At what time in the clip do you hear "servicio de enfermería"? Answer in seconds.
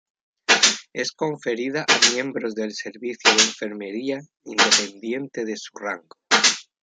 2.73-4.19